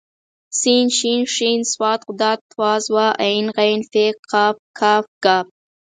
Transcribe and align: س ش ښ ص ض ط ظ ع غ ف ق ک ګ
س 0.59 0.61
ش 0.97 0.99
ښ 1.33 1.35
ص 1.71 1.73
ض 2.19 2.21
ط 2.39 2.41
ظ 2.85 2.95
ع 3.05 3.33
غ 3.55 3.57
ف 4.31 4.35
ق 4.77 4.81
ک 5.23 5.23
ګ 5.23 5.25